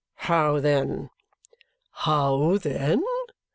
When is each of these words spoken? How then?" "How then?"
How 0.15 0.59
then?" 0.59 1.11
"How 1.91 2.57
then?" 2.57 3.03